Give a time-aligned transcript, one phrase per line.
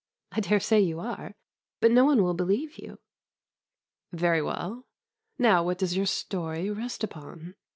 [0.31, 1.35] "I dare say you are,
[1.79, 2.97] but no one will believe you."
[4.11, 4.87] "Very well.
[5.37, 7.53] Now what does your story rest upon?"